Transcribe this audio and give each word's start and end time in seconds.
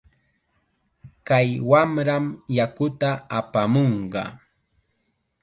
Kay 1.27 1.49
wamram 1.69 2.25
yakuta 2.57 3.09
apamunqa. 3.37 4.23